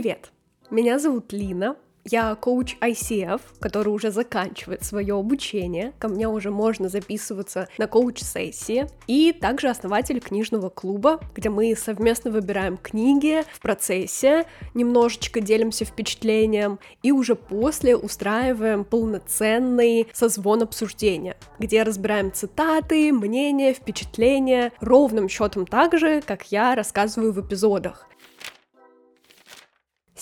[0.00, 0.32] Привет!
[0.70, 1.76] Меня зовут Лина,
[2.06, 5.92] я коуч ICF, который уже заканчивает свое обучение.
[5.98, 8.86] Ко мне уже можно записываться на коуч-сессии.
[9.06, 16.78] И также основатель книжного клуба, где мы совместно выбираем книги в процессе, немножечко делимся впечатлением
[17.02, 25.98] и уже после устраиваем полноценный созвон обсуждения, где разбираем цитаты, мнения, впечатления, ровным счетом так
[25.98, 28.06] же, как я рассказываю в эпизодах.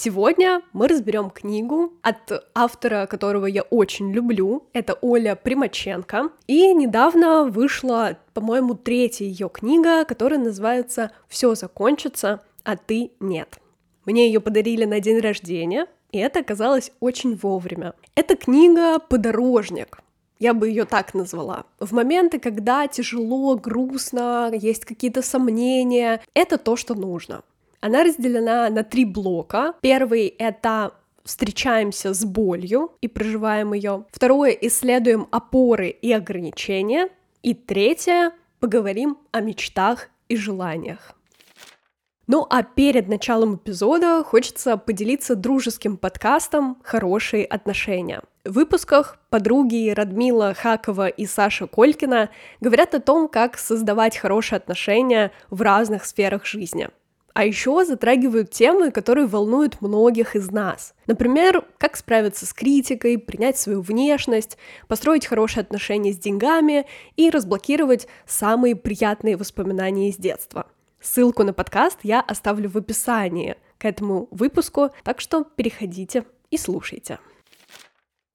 [0.00, 4.62] Сегодня мы разберем книгу от автора, которого я очень люблю.
[4.72, 6.30] Это Оля Примаченко.
[6.46, 13.58] И недавно вышла, по-моему, третья ее книга, которая называется «Все закончится, а ты нет».
[14.04, 17.94] Мне ее подарили на день рождения, и это оказалось очень вовремя.
[18.14, 19.98] Эта книга «Подорожник»,
[20.39, 21.64] я бы ее так назвала.
[21.80, 27.42] В моменты, когда тяжело, грустно, есть какие-то сомнения, это то, что нужно.
[27.81, 29.75] Она разделена на три блока.
[29.81, 34.05] Первый— это встречаемся с болью и проживаем ее.
[34.11, 37.09] Второе— исследуем опоры и ограничения.
[37.43, 41.15] И третье— поговорим о мечтах и желаниях.
[42.27, 48.20] Ну а перед началом эпизода хочется поделиться дружеским подкастом «Хорошие отношения».
[48.45, 52.29] В выпусках подруги Радмила Хакова и Саша Колькина
[52.61, 56.91] говорят о том, как создавать хорошие отношения в разных сферах жизни.
[57.34, 60.95] А еще затрагивают темы, которые волнуют многих из нас.
[61.07, 68.09] Например, как справиться с критикой, принять свою внешность, построить хорошие отношения с деньгами и разблокировать
[68.27, 70.67] самые приятные воспоминания из детства.
[71.01, 77.20] Ссылку на подкаст я оставлю в описании к этому выпуску, так что переходите и слушайте.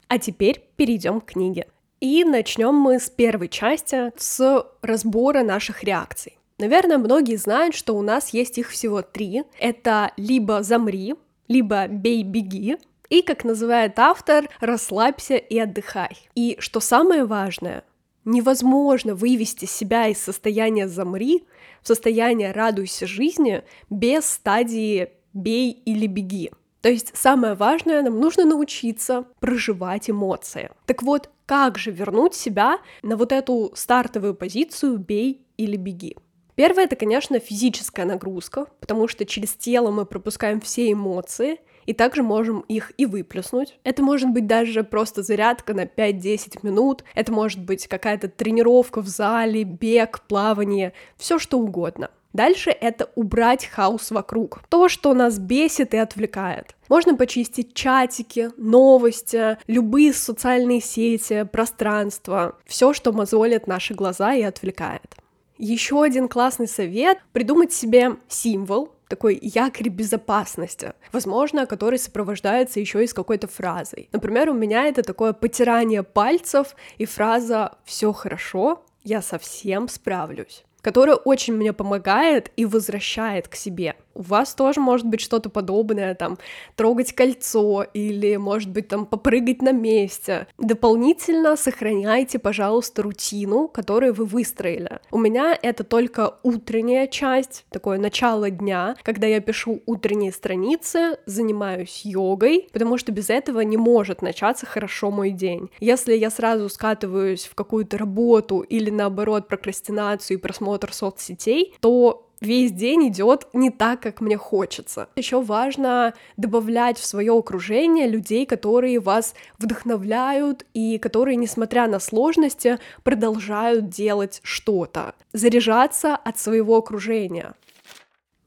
[0.07, 1.67] А теперь перейдем к книге.
[1.99, 6.37] И начнем мы с первой части, с разбора наших реакций.
[6.63, 9.43] Наверное, многие знают, что у нас есть их всего три.
[9.59, 11.15] Это либо «замри»,
[11.49, 12.77] либо «бей-беги»,
[13.09, 16.17] и, как называет автор, «расслабься и отдыхай».
[16.35, 17.83] И что самое важное,
[18.23, 21.43] невозможно вывести себя из состояния «замри»
[21.81, 26.49] в состояние «радуйся жизни» без стадии «бей или беги».
[26.79, 30.71] То есть самое важное, нам нужно научиться проживать эмоции.
[30.85, 36.15] Так вот, как же вернуть себя на вот эту стартовую позицию «бей или беги»?
[36.55, 42.23] Первое— это, конечно, физическая нагрузка, потому что через тело мы пропускаем все эмоции, и также
[42.23, 43.77] можем их и выплеснуть.
[43.83, 49.07] Это может быть даже просто зарядка на 5-10 минут, это может быть какая-то тренировка в
[49.07, 52.09] зале, бег, плавание, все что угодно.
[52.33, 54.61] Дальше это убрать хаос вокруг.
[54.69, 56.75] То, что нас бесит и отвлекает.
[56.89, 65.15] Можно почистить чатики, новости, любые социальные сети, пространство, все, что мозолит наши глаза и отвлекает.
[65.57, 73.07] Еще один классный совет— придумать себе символ, такой якорь безопасности, возможно, который сопровождается еще и
[73.07, 74.09] с какой-то фразой.
[74.11, 81.15] Например, у меня это такое потирание пальцев и фраза «все хорошо, я совсем справлюсь» которая
[81.15, 83.95] очень мне помогает и возвращает к себе.
[84.15, 86.37] У вас тоже может быть что-то подобное, там,
[86.75, 90.47] трогать кольцо или, может быть, там, попрыгать на месте.
[90.57, 94.99] Дополнительно сохраняйте, пожалуйста, рутину, которую вы выстроили.
[95.11, 102.01] У меня это только утренняя часть, такое начало дня, когда я пишу утренние страницы, занимаюсь
[102.03, 105.69] йогой, потому что без этого не может начаться хорошо мой день.
[105.79, 112.71] Если я сразу скатываюсь в какую-то работу или, наоборот, прокрастинацию и просмотр соцсетей, то весь
[112.71, 115.09] день идет не так, как мне хочется.
[115.15, 122.79] Еще важно добавлять в свое окружение людей, которые вас вдохновляют и которые, несмотря на сложности,
[123.03, 127.53] продолжают делать что-то, заряжаться от своего окружения.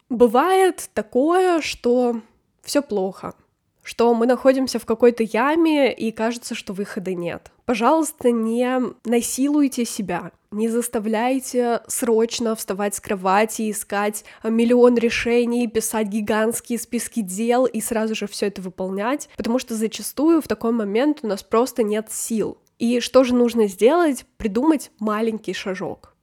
[0.09, 2.21] Бывает такое, что
[2.63, 3.35] все плохо,
[3.87, 7.53] что мы находимся в какой-то яме и кажется, что выхода нет.
[7.67, 16.81] Пожалуйста, не насилуйте себя, не заставляйте срочно вставать с кровати, искать миллион решений, писать гигантские
[16.81, 21.29] списки дел и сразу же все это выполнять, потому что зачастую в такой момент у
[21.29, 22.59] нас просто нет сил.
[22.81, 24.27] И что же нужно сделать?
[24.37, 26.16] Придумать маленький шажок.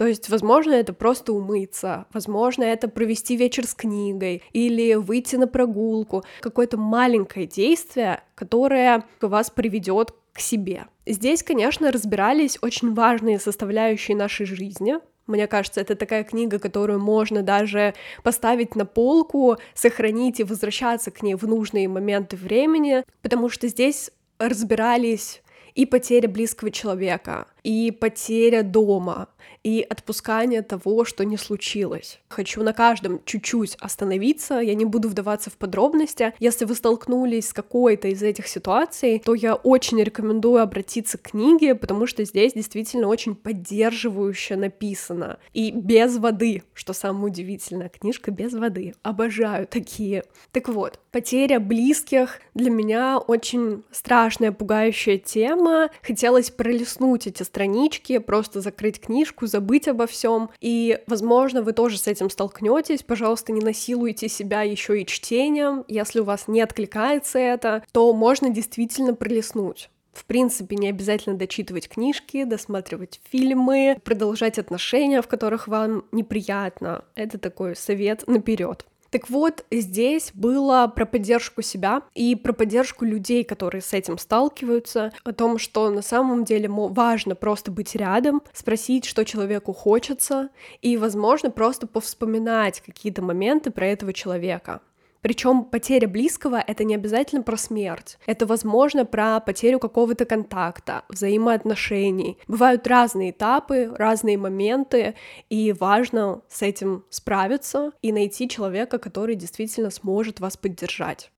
[0.00, 5.46] То есть, возможно, это просто умыться, возможно, это провести вечер с книгой или выйти на
[5.46, 6.24] прогулку.
[6.40, 10.86] Какое-то маленькое действие, которое вас приведет к себе.
[11.04, 17.42] Здесь, конечно, разбирались очень важные составляющие нашей жизни, мне кажется, это такая книга, которую можно
[17.42, 17.92] даже
[18.22, 24.10] поставить на полку, сохранить и возвращаться к ней в нужные моменты времени, потому что здесь
[24.38, 25.42] разбирались
[25.74, 29.28] и потеря близкого человека, и потеря дома,
[29.62, 32.20] и отпускание того, что не случилось.
[32.28, 36.32] Хочу на каждом чуть-чуть остановиться, я не буду вдаваться в подробности.
[36.38, 41.74] Если вы столкнулись с какой-то из этих ситуаций, то я очень рекомендую обратиться к книге,
[41.74, 45.38] потому что здесь действительно очень поддерживающе написано.
[45.52, 48.94] И без воды, что самое удивительное, книжка без воды.
[49.02, 50.24] Обожаю такие.
[50.52, 55.90] Так вот, потеря близких для меня очень страшная, пугающая тема.
[56.02, 60.50] Хотелось пролистнуть эти странички, просто закрыть книжку, забыть обо всем.
[60.60, 63.02] И, возможно, вы тоже с этим столкнетесь.
[63.02, 65.84] Пожалуйста, не насилуйте себя еще и чтением.
[65.88, 69.90] Если у вас не откликается это, то можно действительно пролистнуть.
[70.12, 77.04] В принципе, не обязательно дочитывать книжки, досматривать фильмы, продолжать отношения, в которых вам неприятно.
[77.14, 78.86] Это такой совет наперед.
[79.10, 85.12] Так вот, здесь было про поддержку себя и про поддержку людей, которые с этим сталкиваются,
[85.24, 90.96] о том, что на самом деле важно просто быть рядом, спросить, что человеку хочется, и,
[90.96, 94.80] возможно, просто повспоминать какие-то моменты про этого человека.
[95.22, 98.18] Причем потеря близкого— это не обязательно про смерть.
[98.26, 102.38] Это, возможно, про потерю какого-то контакта, взаимоотношений.
[102.48, 105.14] Бывают разные этапы, разные моменты,
[105.50, 111.30] и важно с этим справиться и найти человека, который действительно сможет вас поддержать.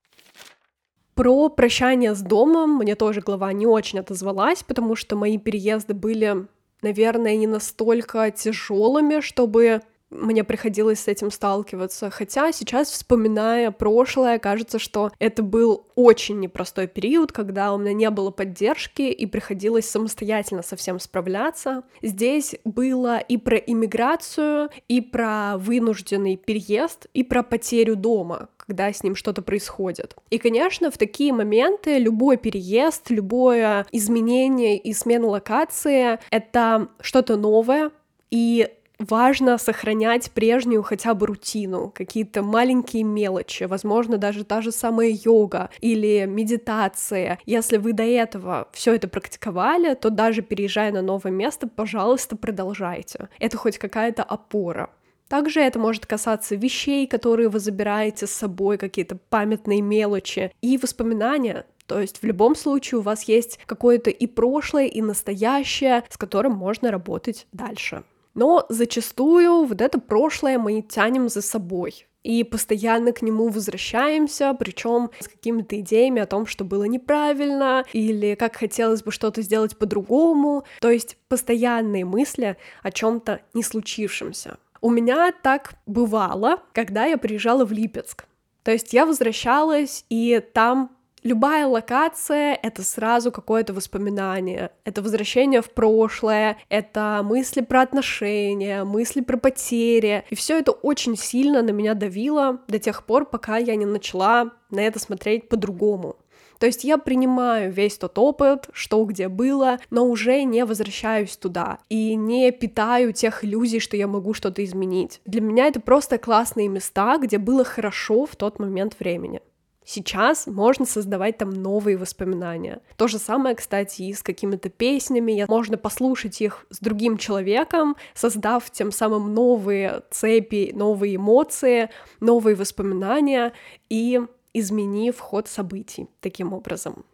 [1.14, 6.46] Про прощание с домом мне тоже глава не очень отозвалась, потому что мои переезды были,
[6.80, 12.10] наверное, не настолько тяжелыми, чтобы мне приходилось с этим сталкиваться.
[12.10, 18.10] Хотя сейчас, вспоминая прошлое, кажется, что это был очень непростой период, когда у меня не
[18.10, 21.82] было поддержки и приходилось самостоятельно со всем справляться.
[22.02, 29.02] Здесь было и про иммиграцию, и про вынужденный переезд, и про потерю дома, когда с
[29.02, 30.16] ним что-то происходит.
[30.30, 37.90] И, конечно, в такие моменты любой переезд, любое изменение и смена локации— это что-то новое,
[38.30, 38.68] и
[39.08, 45.70] важно сохранять прежнюю хотя бы рутину, какие-то маленькие мелочи, возможно, даже та же самая йога
[45.80, 47.38] или медитация.
[47.46, 53.28] Если вы до этого все это практиковали, то даже переезжая на новое место, пожалуйста, продолжайте.
[53.38, 54.90] Это хоть какая-то опора.
[55.28, 61.64] Также это может касаться вещей, которые вы забираете с собой, какие-то памятные мелочи и воспоминания.
[61.86, 66.52] То есть в любом случае у вас есть какое-то и прошлое, и настоящее, с которым
[66.52, 68.04] можно работать дальше.
[68.34, 75.10] Но зачастую вот это прошлое мы тянем за собой и постоянно к нему возвращаемся, причем
[75.18, 80.64] с какими-то идеями о том, что было неправильно, или как хотелось бы что-то сделать по-другому,
[80.80, 84.58] то есть постоянные мысли о чем-то не случившемся.
[84.80, 88.26] У меня так бывало, когда я приезжала в Липецк.
[88.62, 90.90] То есть я возвращалась, и там
[91.22, 99.20] Любая локация— это сразу какое-то воспоминание, это возвращение в прошлое, это мысли про отношения, мысли
[99.20, 103.76] про потери, и все это очень сильно на меня давило до тех пор, пока я
[103.76, 106.16] не начала на это смотреть по-другому.
[106.58, 111.78] То есть я принимаю весь тот опыт, что где было, но уже не возвращаюсь туда
[111.88, 115.20] и не питаю тех иллюзий, что я могу что-то изменить.
[115.24, 119.40] Для меня это просто классные места, где было хорошо в тот момент времени.
[119.84, 122.80] Сейчас можно создавать там новые воспоминания.
[122.96, 125.44] То же самое, кстати, и с какими-то песнями.
[125.48, 131.90] Можно послушать их с другим человеком, создав тем самым новые цепи, новые эмоции,
[132.20, 133.52] новые воспоминания
[133.88, 134.20] и
[134.54, 137.04] изменив ход событий таким образом.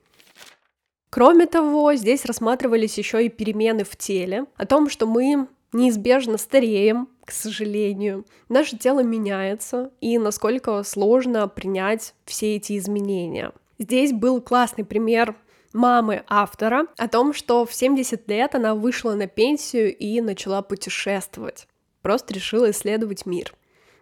[1.11, 7.09] Кроме того, здесь рассматривались еще и перемены в теле, о том, что мы неизбежно стареем,
[7.29, 8.25] к сожалению.
[8.49, 13.53] Наше тело меняется, и насколько сложно принять все эти изменения.
[13.79, 15.37] Здесь был классный пример
[15.75, 21.69] мамы автора о том, что в 70 лет она вышла на пенсию и начала путешествовать.
[22.01, 23.53] Просто решила исследовать мир.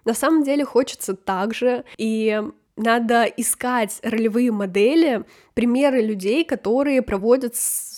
[0.04, 2.40] На самом деле хочется так же, и
[2.76, 7.56] надо искать ролевые модели, примеры людей, которые проводят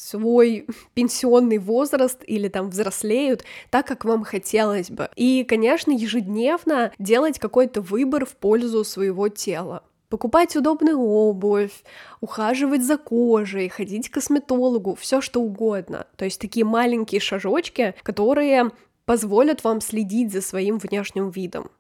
[0.08, 5.08] свой пенсионный возраст или там взрослеют так, как вам хотелось бы.
[5.16, 11.84] И, конечно, ежедневно делать какой-то выбор в пользу своего тела покупать удобную обувь,
[12.22, 16.06] ухаживать за кожей, ходить к косметологу, все что угодно.
[16.16, 18.70] То есть такие маленькие шажочки, которые
[19.04, 21.70] позволят вам следить за своим внешним видом.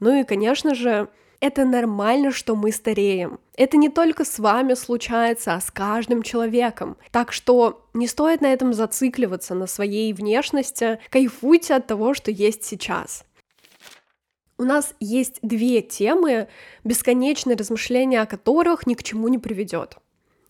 [0.00, 1.08] Ну и, конечно же,
[1.40, 3.38] это нормально, что мы стареем.
[3.56, 6.96] Это не только с вами случается, а с каждым человеком.
[7.12, 10.98] Так что не стоит на этом зацикливаться, на своей внешности.
[11.10, 13.24] Кайфуйте от того, что есть сейчас.
[14.58, 16.48] У нас есть две темы,
[16.82, 19.98] бесконечное размышление о которых ни к чему не приведет.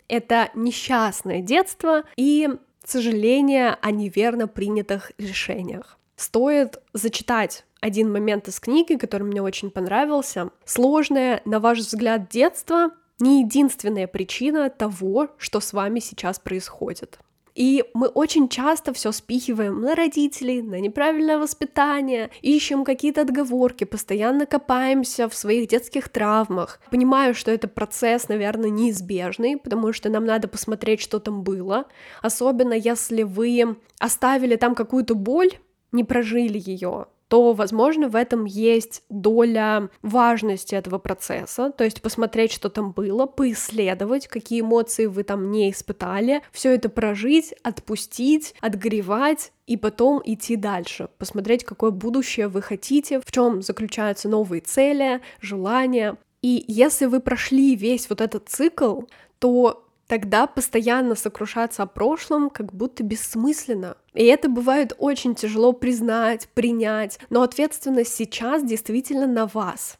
[0.08, 2.48] Это несчастное детство и
[2.82, 5.97] сожаление о неверно принятых решениях.
[6.18, 10.50] Стоит зачитать один момент из книги, который мне очень понравился.
[10.64, 17.20] Сложное, на ваш взгляд, детство не единственная причина того, что с вами сейчас происходит.
[17.54, 24.46] И мы очень часто все спихиваем на родителей, на неправильное воспитание, ищем какие-то отговорки, постоянно
[24.46, 26.80] копаемся в своих детских травмах.
[26.90, 31.86] Понимаю, что это процесс, наверное, неизбежный, потому что нам надо посмотреть, что там было.
[32.22, 35.50] Особенно если вы оставили там какую-то боль,
[35.92, 42.52] не прожили ее, то, возможно, в этом есть доля важности этого процесса, то есть посмотреть,
[42.52, 49.52] что там было, поисследовать, какие эмоции вы там не испытали, все это прожить, отпустить, отгревать
[49.66, 56.16] и потом идти дальше, посмотреть, какое будущее вы хотите, в чем заключаются новые цели, желания.
[56.40, 59.02] И если вы прошли весь вот этот цикл,
[59.38, 63.96] то тогда постоянно сокрушаться о прошлом как будто бессмысленно.
[64.14, 69.98] И это бывает очень тяжело признать, принять, но ответственность сейчас действительно на вас.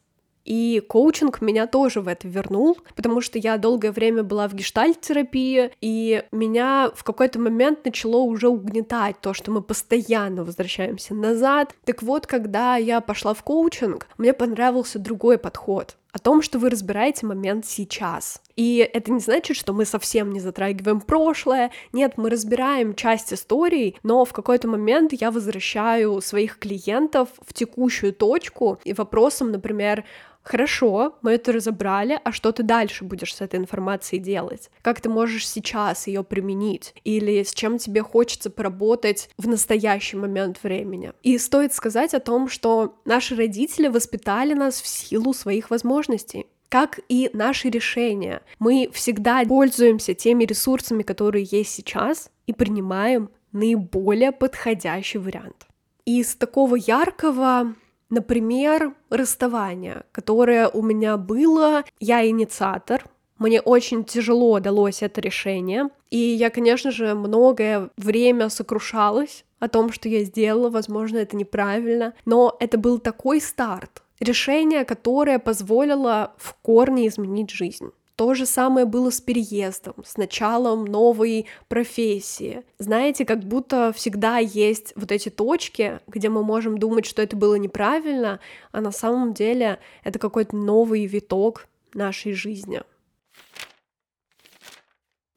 [0.48, 5.72] И коучинг меня тоже в это вернул, потому что я долгое время была в гештальт-терапии,
[5.82, 11.74] и меня в какой-то момент начало уже угнетать то, что мы постоянно возвращаемся назад.
[11.84, 16.70] Так вот, когда я пошла в коучинг, мне понравился другой подход о том, что вы
[16.70, 18.40] разбираете момент сейчас.
[18.56, 21.70] И это не значит, что мы совсем не затрагиваем прошлое.
[21.92, 28.12] Нет, мы разбираем часть истории, но в какой-то момент я возвращаю своих клиентов в текущую
[28.12, 30.04] точку и вопросом, например,
[30.42, 34.70] Хорошо, мы это разобрали, а что ты дальше будешь с этой информацией делать?
[34.82, 36.94] Как ты можешь сейчас ее применить?
[37.04, 41.12] Или с чем тебе хочется поработать в настоящий момент времени?
[41.22, 47.00] И стоит сказать о том, что наши родители воспитали нас в силу своих возможностей как
[47.08, 48.42] и наши решения.
[48.58, 55.66] Мы всегда пользуемся теми ресурсами, которые есть сейчас, и принимаем наиболее подходящий вариант.
[56.04, 57.74] Из такого яркого
[58.10, 63.04] Например, расставание, которое у меня было, я инициатор,
[63.38, 69.92] мне очень тяжело далось это решение, и я, конечно же, многое время сокрушалась о том,
[69.92, 76.54] что я сделала, возможно, это неправильно, но это был такой старт, решение, которое позволило в
[76.62, 77.90] корне изменить жизнь.
[78.18, 82.64] То же самое было с переездом, с началом новой профессии.
[82.80, 87.54] Знаете, как будто всегда есть вот эти точки, где мы можем думать, что это было
[87.54, 88.40] неправильно,
[88.72, 92.82] а на самом деле это какой-то новый виток нашей жизни.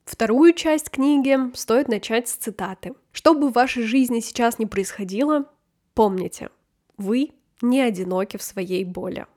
[0.03, 2.95] Вторую часть книги стоит начать с цитаты.
[3.11, 5.45] Что бы в вашей жизни сейчас ни происходило,
[5.93, 6.50] помните,
[6.97, 7.29] вы
[7.61, 9.27] не одиноки в своей боли.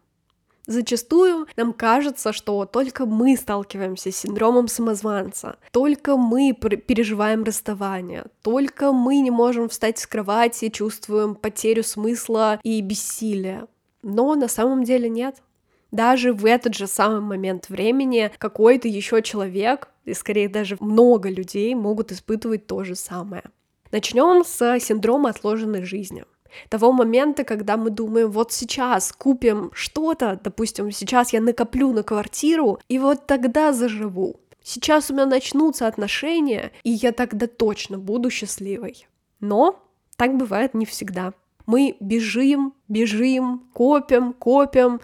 [0.66, 8.92] Зачастую нам кажется, что только мы сталкиваемся с синдромом самозванца, только мы переживаем расставание, только
[8.92, 13.66] мы не можем встать с кровати, чувствуем потерю смысла и бессилие.
[14.02, 15.42] Но на самом деле нет.
[15.90, 21.74] Даже в этот же самый момент времени какой-то еще человек, и скорее даже много людей
[21.74, 23.44] могут испытывать то же самое.
[23.92, 26.24] Начнем с синдрома отложенной жизни
[26.68, 32.78] того момента, когда мы думаем, вот сейчас купим что-то, допустим, сейчас я накоплю на квартиру,
[32.88, 34.40] и вот тогда заживу.
[34.62, 39.06] Сейчас у меня начнутся отношения, и я тогда точно буду счастливой.
[39.40, 39.78] Но
[40.16, 41.34] так бывает не всегда.
[41.66, 45.00] Мы бежим, бежим, копим, копим,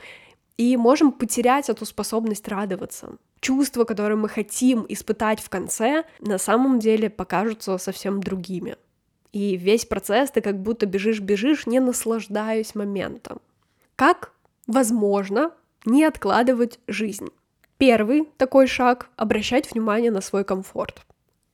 [0.57, 3.17] и можем потерять эту способность радоваться.
[3.41, 8.77] Чувства, которые мы хотим испытать в конце, на самом деле покажутся совсем другими.
[9.33, 13.41] И весь процесс ты как будто бежишь-бежишь, не наслаждаясь моментом.
[13.97, 14.33] Как
[14.67, 15.53] возможно
[15.85, 17.29] не откладывать жизнь?
[17.79, 21.03] Первый такой шаг— обращать внимание на свой комфорт.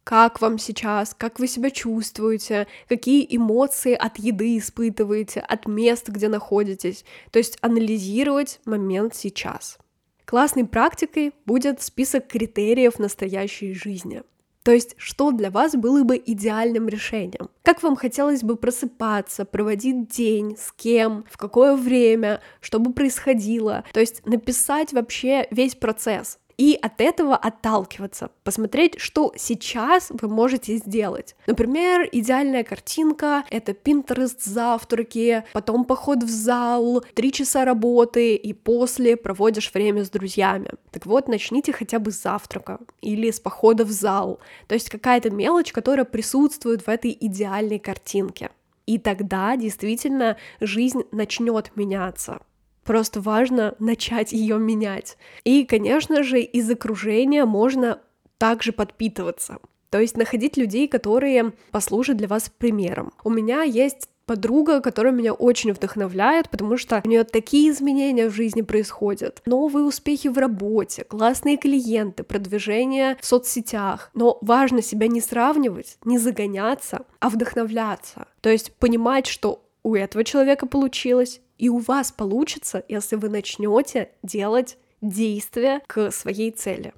[0.04, 6.28] Как вам сейчас, как вы себя чувствуете, какие эмоции от еды испытываете, от мест, где
[6.28, 7.04] находитесь.
[7.32, 9.78] То есть анализировать момент сейчас.
[10.24, 14.22] Классной практикой будет список критериев настоящей жизни—
[14.66, 17.50] то есть, что для вас было бы идеальным решением?
[17.62, 23.84] Как вам хотелось бы просыпаться, проводить день, с кем, в какое время, что бы происходило?
[23.92, 30.76] То есть написать вообще весь процесс, и от этого отталкиваться, посмотреть, что сейчас вы можете
[30.76, 31.36] сделать.
[31.46, 39.16] Например, идеальная картинка— это Pinterest завтраки, потом поход в зал, три часа работы, и после
[39.16, 40.70] проводишь время с друзьями.
[40.90, 44.40] Так вот, начните хотя бы с завтрака или с похода в зал.
[44.66, 48.50] То есть какая-то мелочь, которая присутствует в этой идеальной картинке.
[48.86, 52.40] И тогда действительно жизнь начнет меняться.
[52.86, 55.18] Просто важно начать ее менять.
[55.44, 58.00] И, конечно же, из окружения можно
[58.38, 59.58] также подпитываться.
[59.90, 63.12] То есть находить людей, которые послужат для вас примером.
[63.24, 68.34] У меня есть подруга, которая меня очень вдохновляет, потому что у нее такие изменения в
[68.34, 69.40] жизни происходят.
[69.46, 74.10] Новые успехи в работе, классные клиенты, продвижение в соцсетях.
[74.14, 78.26] Но важно себя не сравнивать, не загоняться, а вдохновляться.
[78.40, 84.10] То есть понимать, что у этого человека получилось, и у вас получится, если вы начнете
[84.22, 86.92] делать действия к своей цели.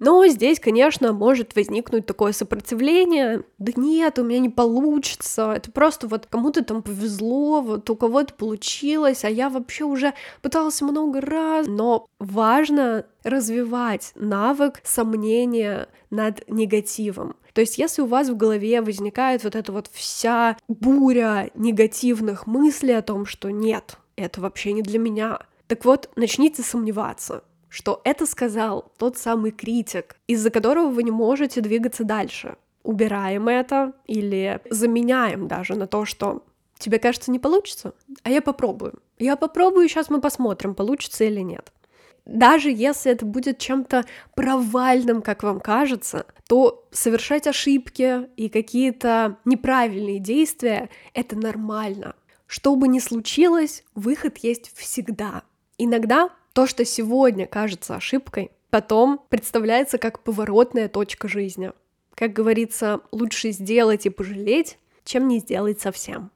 [0.00, 3.44] Но здесь, конечно, может возникнуть такое сопротивление.
[3.58, 5.52] Да нет, у меня не получится.
[5.54, 10.86] Это просто вот кому-то там повезло, вот у кого-то получилось, а я вообще уже пытался
[10.86, 11.66] много раз.
[11.66, 17.36] Но важно развивать навык сомнения над негативом.
[17.52, 22.94] То есть, если у вас в голове возникает вот эта вот вся буря негативных мыслей
[22.94, 28.26] о том, что нет, это вообще не для меня, так вот, начните сомневаться что это
[28.26, 32.56] сказал тот самый критик, из-за которого вы не можете двигаться дальше.
[32.82, 36.42] Убираем это или заменяем даже на то, что
[36.78, 38.94] тебе кажется не получится, а я попробую.
[39.18, 41.72] Я попробую, сейчас мы посмотрим, получится или нет.
[42.24, 50.18] Даже если это будет чем-то провальным, как вам кажется, то совершать ошибки и какие-то неправильные
[50.18, 52.14] действия— это нормально.
[52.46, 55.42] Что бы ни случилось, выход есть всегда.
[55.78, 61.72] Иногда то, что сегодня кажется ошибкой, потом представляется как поворотная точка жизни.
[62.14, 66.30] Как говорится, лучше сделать и пожалеть, чем не сделать совсем.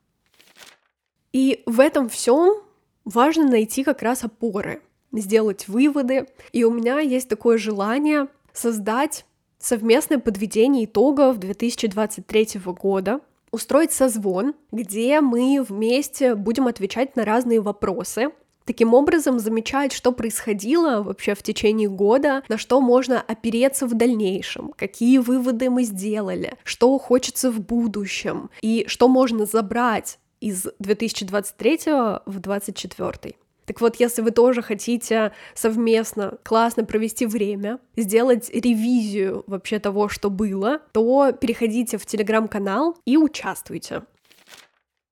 [1.32, 2.62] И в этом всем
[3.04, 4.82] важно найти как раз опоры,
[5.20, 6.26] сделать выводы.
[6.52, 9.26] И у меня есть такое желание создать
[9.58, 18.30] совместное подведение итогов 2023 года, устроить созвон, где мы вместе будем отвечать на разные вопросы,
[18.64, 24.72] Таким образом, замечать, что происходило вообще в течение года, на что можно опереться в дальнейшем,
[24.76, 31.78] какие выводы мы сделали, что хочется в будущем и что можно забрать из 2023
[32.24, 33.34] в 2024.
[33.66, 40.30] Так вот, если вы тоже хотите совместно классно провести время, сделать ревизию вообще того, что
[40.30, 44.02] было, то переходите в телеграм-канал и участвуйте.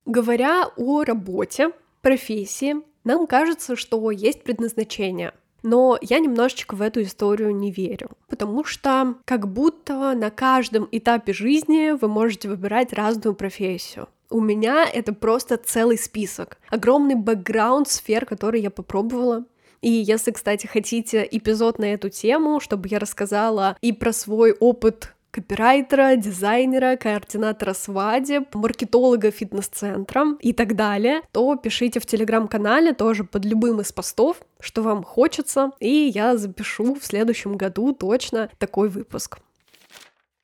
[0.04, 1.70] Говоря о работе,
[2.02, 5.32] профессии, нам кажется, что есть предназначение.
[5.62, 11.32] Но я немножечко в эту историю не верю, потому что как будто на каждом этапе
[11.32, 14.08] жизни вы можете выбирать разную профессию.
[14.32, 19.44] У меня это просто целый список, огромный бэкграунд сфер, которые я попробовала,
[19.82, 25.14] и если, кстати, хотите эпизод на эту тему, чтобы я рассказала и про свой опыт
[25.32, 33.44] копирайтера, дизайнера, координатора свадеб, маркетолога фитнес-центра и так далее, то пишите в телеграм-канале тоже под
[33.44, 39.40] любым из постов, что вам хочется, и я запишу в следующем году точно такой выпуск.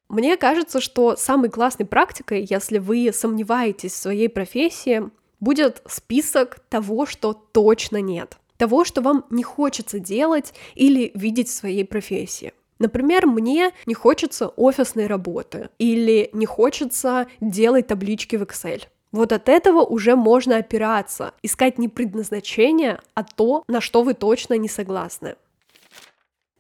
[0.09, 7.05] Мне кажется, что самой классной практикой, если вы сомневаетесь в своей профессии, будет список того,
[7.05, 12.53] что точно нет, того, что вам не хочется делать или видеть в своей профессии.
[12.79, 18.85] Например, мне не хочется офисной работы или не хочется делать таблички в Excel.
[19.11, 24.55] Вот от этого уже можно опираться, искать не предназначение, а то, на что вы точно
[24.55, 25.37] не согласны.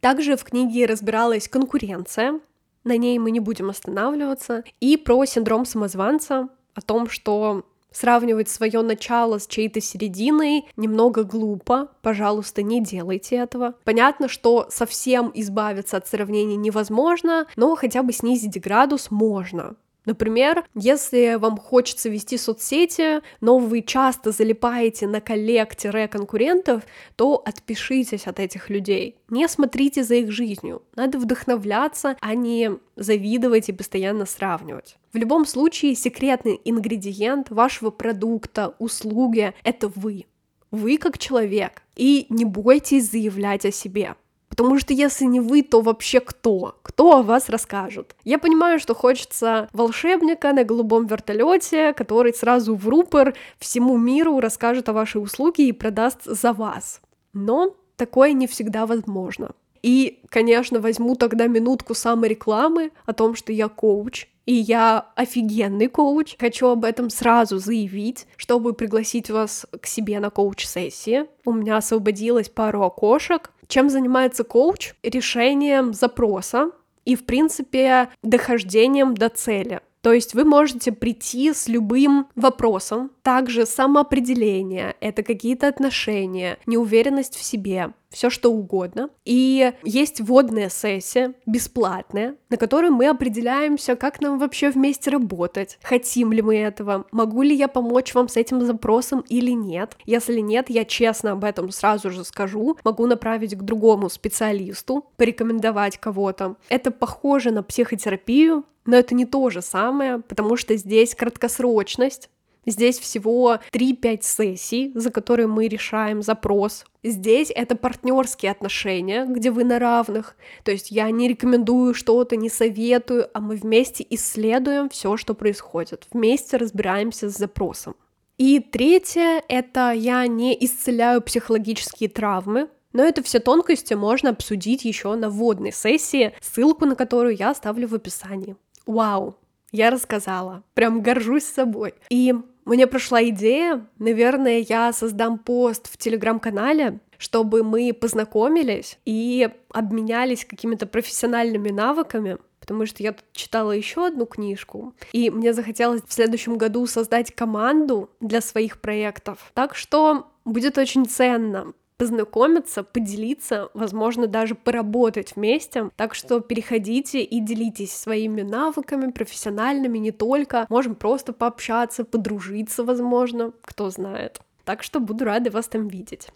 [0.00, 2.40] Также в книге разбиралась конкуренция,
[2.84, 8.82] на ней мы не будем останавливаться, и про синдром самозванца, о том, что Сравнивать свое
[8.82, 13.74] начало с чьей-то серединой немного глупо, пожалуйста, не делайте этого.
[13.84, 19.74] Понятно, что совсем избавиться от сравнений невозможно, но хотя бы снизить градус можно.
[20.08, 26.82] Например, если вам хочется вести соцсети, но вы часто залипаете на коллег-конкурентов,
[27.14, 29.16] то отпишитесь от этих людей.
[29.28, 30.80] Не смотрите за их жизнью.
[30.96, 34.96] Надо вдохновляться, а не завидовать и постоянно сравнивать.
[35.12, 40.24] В любом случае, секретный ингредиент вашего продукта, услуги— это вы.
[40.70, 41.82] Вы как человек.
[41.96, 44.14] И не бойтесь заявлять о себе.
[44.58, 46.74] Потому что если не вы, то вообще кто?
[46.82, 48.16] Кто о вас расскажет?
[48.24, 54.88] Я понимаю, что хочется волшебника на голубом вертолете, который сразу в рупор всему миру расскажет
[54.88, 57.00] о вашей услуге и продаст за вас.
[57.32, 59.52] Но такое не всегда возможно.
[59.84, 66.34] И, конечно, возьму тогда минутку саморекламы о том, что я коуч, и я офигенный коуч.
[66.36, 71.26] Хочу об этом сразу заявить, чтобы пригласить вас к себе на коуч-сессии.
[71.44, 74.94] У меня освободилось пару окошек, чем занимается коуч?
[75.02, 76.70] Решением запроса
[77.04, 79.80] и, в принципе, дохождением до цели.
[80.00, 87.42] То есть вы можете прийти с любым вопросом, также самоопределение, это какие-то отношения, неуверенность в
[87.42, 89.10] себе, все что угодно.
[89.24, 96.32] И есть водная сессия, бесплатная, на которой мы определяемся, как нам вообще вместе работать, хотим
[96.32, 99.96] ли мы этого, могу ли я помочь вам с этим запросом или нет.
[100.04, 105.98] Если нет, я честно об этом сразу же скажу, могу направить к другому специалисту, порекомендовать
[105.98, 106.56] кого-то.
[106.68, 112.30] Это похоже на психотерапию, но это не то же самое, потому что здесь краткосрочность,
[112.68, 116.84] Здесь всего 3-5 сессий, за которые мы решаем запрос.
[117.02, 120.36] Здесь это партнерские отношения, где вы на равных.
[120.64, 126.06] То есть я не рекомендую что-то, не советую, а мы вместе исследуем все, что происходит.
[126.12, 127.94] Вместе разбираемся с запросом.
[128.36, 135.14] И третье— это я не исцеляю психологические травмы, но это все тонкости можно обсудить еще
[135.14, 138.56] на вводной сессии, ссылку на которую я оставлю в описании.
[138.86, 139.36] Вау,
[139.72, 141.94] я рассказала, прям горжусь собой.
[142.10, 142.34] И
[142.68, 150.86] мне прошла идея, наверное, я создам пост в телеграм-канале, чтобы мы познакомились и обменялись какими-то
[150.86, 156.58] профессиональными навыками, потому что я тут читала еще одну книжку, и мне захотелось в следующем
[156.58, 159.50] году создать команду для своих проектов.
[159.54, 165.90] Так что будет очень ценно познакомиться, поделиться, возможно, даже поработать вместе.
[165.96, 170.66] Так что переходите и делитесь своими навыками, профессиональными, не только.
[170.70, 174.40] Можем просто пообщаться, подружиться, возможно, кто знает.
[174.64, 176.28] Так что буду рада вас там видеть.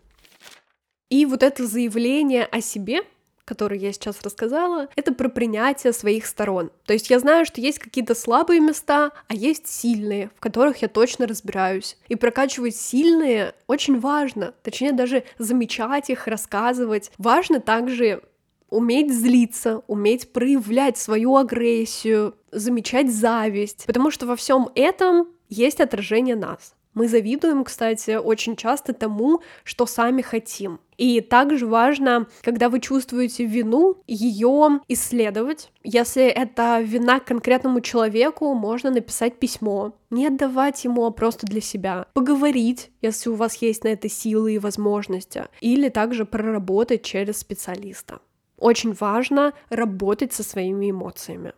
[1.09, 3.03] И вот это заявление о себе
[3.45, 6.71] который я сейчас рассказала, это про принятие своих сторон.
[6.87, 10.89] То есть я знаю, что есть какие-то слабые места, а есть сильные, в которых я
[10.89, 11.97] точно разбираюсь.
[12.09, 17.11] И прокачивать сильные очень важно, точнее даже замечать их, рассказывать.
[17.19, 18.23] Важно также
[18.71, 26.37] уметь злиться, уметь проявлять свою агрессию, замечать зависть, потому что во всем этом есть отражение
[26.37, 26.75] нас.
[26.95, 30.79] Мы завидуем, кстати, очень часто тому, что сами хотим.
[30.99, 35.73] И также важно, когда вы чувствуете вину, ее исследовать.
[35.83, 41.63] Если это вина к конкретному человеку, можно написать письмо, не отдавать ему, а просто для
[41.63, 42.07] себя.
[42.13, 45.47] Поговорить, если у вас есть на это силы и возможности.
[45.61, 48.21] Или также проработать через специалиста.
[48.59, 51.55] Очень важно работать со своими эмоциями.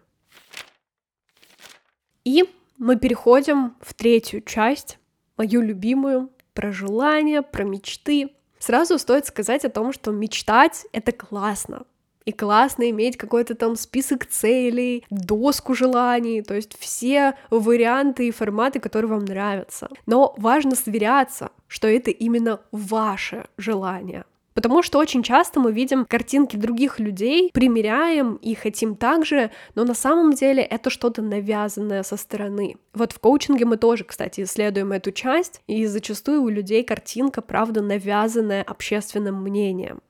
[2.25, 2.45] И
[2.79, 4.99] мы переходим в третью часть
[5.37, 8.31] мою любимую, про желания, про мечты.
[8.59, 11.85] Сразу стоит сказать о том, что мечтать— это классно.
[12.25, 18.81] И классно иметь какой-то там список целей, доску желаний, то есть все варианты и форматы,
[18.81, 19.91] которые вам нравятся.
[20.07, 26.57] Но важно сверяться, что это именно ваше желание, Потому что очень часто мы видим картинки
[26.57, 32.17] других людей, примеряем и хотим так же, но на самом деле это что-то навязанное со
[32.17, 32.77] стороны.
[32.95, 37.83] Вот в коучинге мы тоже, кстати, исследуем эту часть, и зачастую у людей картинка, правда,
[37.83, 40.01] навязанная общественным мнением.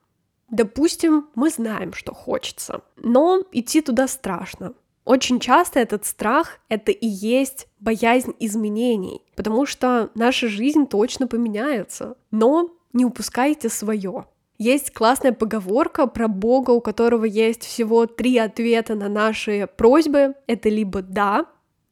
[0.49, 4.73] Допустим, мы знаем, что хочется, но идти туда страшно.
[5.05, 12.15] Очень часто этот страх— это и есть боязнь изменений, потому что наша жизнь точно поменяется.
[12.31, 14.25] Но не упускайте свое.
[14.57, 20.35] Есть классная поговорка про Бога, у которого есть всего три ответа на наши просьбы.
[20.47, 21.45] Это либо да,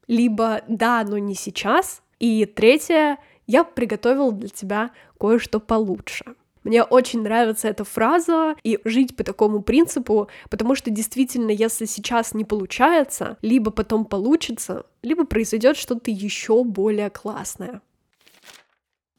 [0.08, 2.02] либо да, но не сейчас.
[2.20, 6.24] И третье, я приготовил для тебя кое-что получше.
[6.64, 12.34] Мне очень нравится эта фраза и жить по такому принципу, потому что действительно, если сейчас
[12.34, 17.82] не получается, либо потом получится, либо произойдет что-то еще более классное.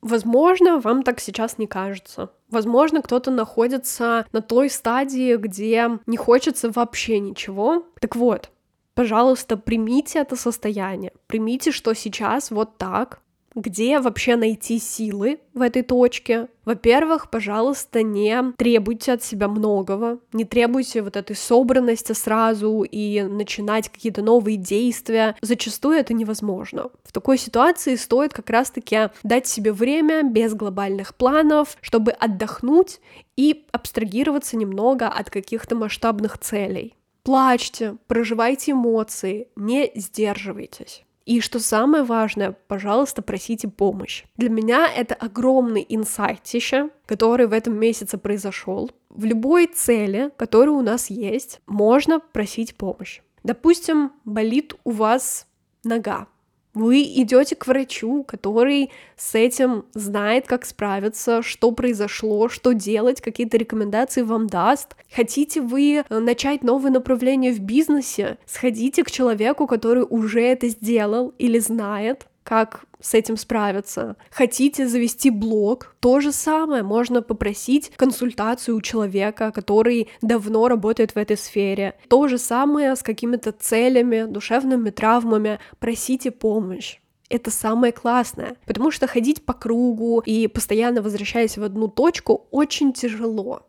[0.05, 2.31] Возможно, вам так сейчас не кажется.
[2.51, 7.87] Возможно, кто-то находится на той стадии, где не хочется вообще ничего.
[8.01, 8.51] Так вот,
[8.95, 11.12] пожалуйста, примите это состояние.
[11.27, 13.21] Примите, что сейчас вот так,
[13.55, 16.49] где вообще найти силы в этой точке?
[16.64, 23.88] Во-первых, пожалуйста, не требуйте от себя многого, не требуйте вот этой собранности сразу и начинать
[23.88, 25.37] какие-то новые действия.
[25.40, 26.90] Зачастую это невозможно.
[27.05, 33.01] В такой ситуации стоит как раз-таки дать себе время без глобальных планов, чтобы отдохнуть
[33.37, 36.95] и абстрагироваться немного от каких-то масштабных целей.
[37.23, 41.05] Плачьте, проживайте эмоции, не сдерживайтесь.
[41.24, 44.24] И что самое важное, пожалуйста, просите помощь.
[44.37, 48.90] Для меня это огромный инсайт еще, который в этом месяце произошел.
[49.08, 53.20] В любой цели, которая у нас есть, можно просить помощь.
[53.42, 55.46] Допустим, болит у вас
[55.82, 56.28] нога,
[56.74, 63.56] вы идете к врачу, который с этим знает, как справиться, что произошло, что делать, какие-то
[63.56, 64.96] рекомендации вам даст.
[65.14, 68.38] Хотите вы э, начать новое направление в бизнесе?
[68.44, 74.16] Сходите к человеку, который уже это сделал или знает, как с этим справиться.
[74.30, 75.96] Хотите завести блог?
[76.00, 76.83] То же самое.
[76.83, 81.98] Можно попросить консультацию у человека, который давно работает в этой сфере.
[82.09, 85.59] То же самое с какими-то целями, душевными травмами.
[85.78, 91.88] Просите помощь это самое классное, потому что ходить по кругу и постоянно возвращаясь в одну
[91.88, 93.62] точку очень тяжело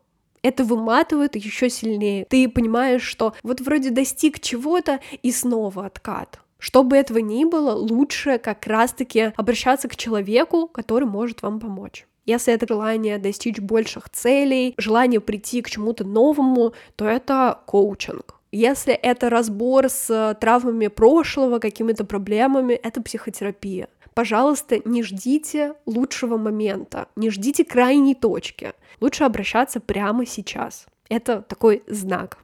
[0.46, 2.26] это выматывает еще сильнее.
[2.30, 6.40] Ты понимаешь, что вот вроде достиг чего-то и снова откат.
[6.58, 12.08] Что бы этого ни было, лучше как раз-таки обращаться к человеку, который может вам помочь.
[12.26, 18.36] Если это желание достичь больших целей, желание прийти к чему-то новому, то это коучинг.
[18.52, 23.90] Если это разбор с травмами прошлого, какими-то проблемами, это психотерапия.
[24.14, 28.72] Пожалуйста, не ждите лучшего момента, не ждите крайней точки.
[29.02, 30.86] Лучше обращаться прямо сейчас.
[31.10, 32.38] Это такой знак.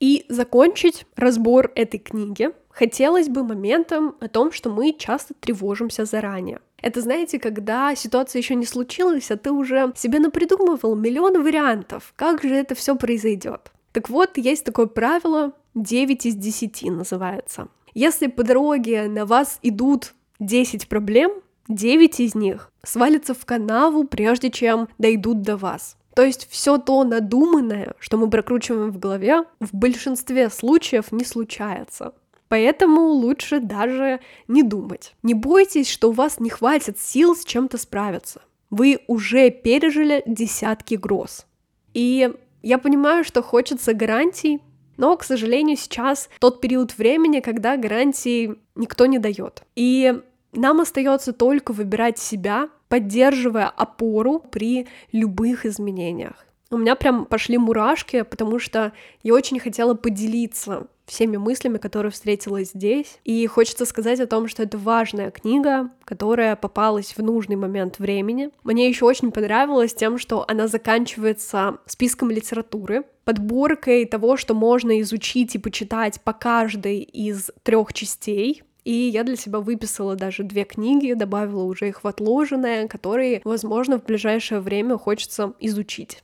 [0.00, 6.60] И закончить разбор этой книги хотелось бы моментом о том, что мы часто тревожимся заранее.
[6.82, 12.42] Это, знаете, когда ситуация еще не случилась, а ты уже себе напридумывал миллион вариантов, как
[12.42, 13.72] же это все произойдет.
[13.92, 17.68] Так вот, есть такое правило 9 из 10 называется.
[17.94, 21.32] Если по дороге на вас идут 10 проблем,
[21.68, 25.96] 9 из них свалятся в канаву, прежде чем дойдут до вас.
[26.16, 32.14] То есть все то надуманное, что мы прокручиваем в голове, в большинстве случаев не случается.
[32.48, 35.14] Поэтому лучше даже не думать.
[35.22, 38.40] Не бойтесь, что у вас не хватит сил с чем-то справиться.
[38.70, 41.44] Вы уже пережили десятки гроз.
[41.92, 44.62] И я понимаю, что хочется гарантий,
[44.96, 49.64] но, к сожалению, сейчас тот период времени, когда гарантий никто не дает.
[49.74, 50.18] И
[50.54, 56.46] нам остается только выбирать себя, поддерживая опору при любых изменениях.
[56.70, 62.62] У меня прям пошли мурашки, потому что я очень хотела поделиться всеми мыслями, которые встретила
[62.64, 63.18] здесь.
[63.24, 68.50] И хочется сказать о том, что это важная книга, которая попалась в нужный момент времени.
[68.64, 75.54] Мне еще очень понравилось тем, что она заканчивается списком литературы, подборкой того, что можно изучить
[75.54, 78.62] и почитать по каждой из трех частей.
[78.86, 83.98] И я для себя выписала даже две книги, добавила уже их в отложенное, которые, возможно,
[83.98, 86.22] в ближайшее время хочется изучить.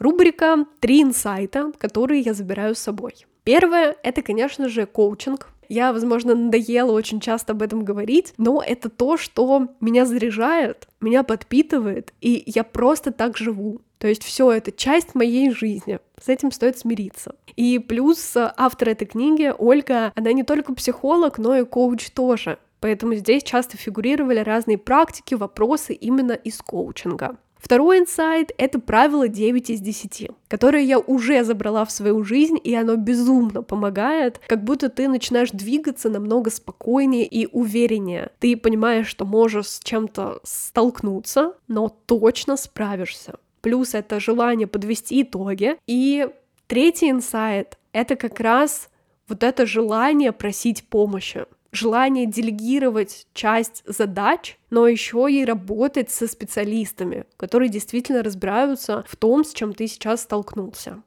[0.00, 3.14] Рубрика «Три инсайта», которые я забираю с собой.
[3.44, 5.50] Первое— это, конечно же, коучинг.
[5.68, 11.22] Я, возможно, надоела очень часто об этом говорить, но это то, что меня заряжает, меня
[11.22, 13.80] подпитывает, и я просто так живу.
[13.98, 15.98] То есть все это часть моей жизни.
[16.20, 17.36] С этим стоит смириться.
[17.56, 22.58] И плюс автор этой книги, Ольга, она не только психолог, но и коуч тоже.
[22.80, 27.38] Поэтому здесь часто фигурировали разные практики, вопросы именно из коучинга.
[27.64, 32.74] Второй инсайт— это правило 9 из 10, которое я уже забрала в свою жизнь, и
[32.74, 38.32] оно безумно помогает, как будто ты начинаешь двигаться намного спокойнее и увереннее.
[38.38, 43.36] Ты понимаешь, что можешь с чем-то столкнуться, но точно справишься.
[43.62, 45.78] Плюс это желание подвести итоги.
[45.86, 46.28] И
[46.66, 48.90] третий инсайт— это как раз
[49.26, 57.24] вот это желание просить помощи желание делегировать часть задач, но еще и работать со специалистами,
[57.36, 61.02] которые действительно разбираются в том, с чем ты сейчас столкнулся.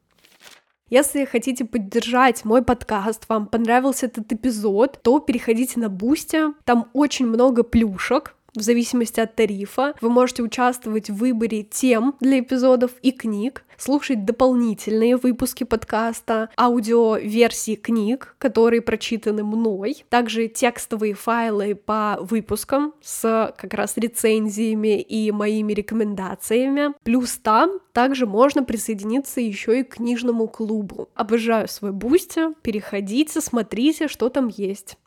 [0.89, 7.27] Если хотите поддержать мой подкаст, вам понравился этот эпизод, то переходите на Boosty, там очень
[7.27, 9.93] много плюшек, в зависимости от тарифа.
[10.01, 17.75] Вы можете участвовать в выборе тем для эпизодов и книг, слушать дополнительные выпуски подкаста, аудиоверсии
[17.75, 25.73] книг, которые прочитаны мной, также текстовые файлы по выпускам с как раз рецензиями и моими
[25.73, 26.93] рекомендациями.
[27.03, 31.09] Плюс там также можно присоединиться еще и к книжному клубу.
[31.13, 34.97] Обожаю свой Boosty, переходите, смотрите, что там есть.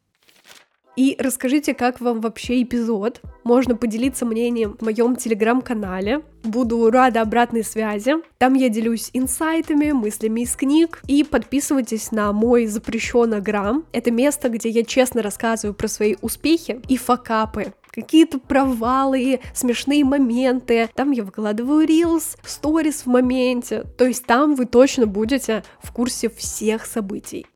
[0.96, 3.20] И расскажите, как вам вообще эпизод.
[3.44, 6.22] Можно поделиться мнением в моем телеграм-канале.
[6.42, 8.14] Буду рада обратной связи.
[8.38, 11.00] Там я делюсь инсайтами, мыслями из книг.
[11.06, 13.86] И подписывайтесь на мой запрещенный грамм.
[13.92, 20.88] Это место, где я честно рассказываю про свои успехи и факапы какие-то провалы, смешные моменты.
[20.94, 23.84] Там я выкладываю рилс, сторис в моменте.
[23.98, 27.46] То есть там вы точно будете в курсе всех событий.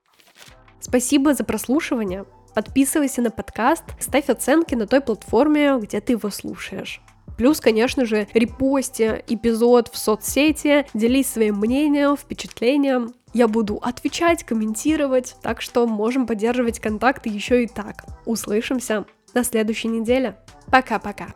[0.81, 2.25] Спасибо за прослушивание.
[2.55, 7.03] Подписывайся на подкаст, ставь оценки на той платформе, где ты его слушаешь.
[7.37, 13.13] Плюс, конечно же, репости эпизод в соцсети, делись своим мнением, впечатлением.
[13.33, 18.05] Я буду отвечать, комментировать, так что можем поддерживать контакты еще и так.
[18.25, 20.37] Услышимся на следующей неделе.
[20.71, 21.35] Пока-пока.